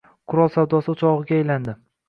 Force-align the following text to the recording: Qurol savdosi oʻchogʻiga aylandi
Qurol 0.31 0.49
savdosi 0.55 0.91
oʻchogʻiga 0.95 1.39
aylandi 1.43 1.79